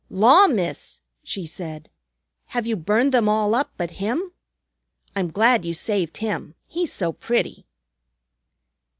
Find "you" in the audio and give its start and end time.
2.65-2.75, 5.63-5.75